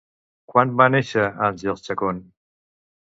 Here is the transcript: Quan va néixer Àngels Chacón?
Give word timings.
Quan 0.53 0.71
va 0.79 0.87
néixer 0.95 1.27
Àngels 1.49 1.85
Chacón? 1.89 2.25